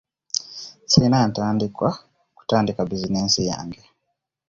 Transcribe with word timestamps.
Sirina 0.89 1.19
ntandikwa 1.31 1.89
kutandika 2.37 2.81
bizinensi 2.89 3.39
yange. 3.49 3.81